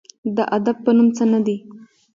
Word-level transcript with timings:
د 0.35 0.37
ادب 0.57 0.77
په 0.85 0.91
نوم 0.97 1.07
څه 1.17 1.23
نه 1.31 1.39
دي 1.45 1.57